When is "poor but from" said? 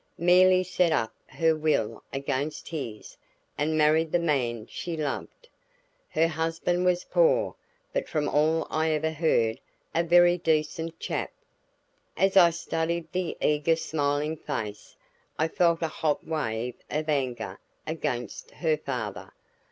7.03-8.27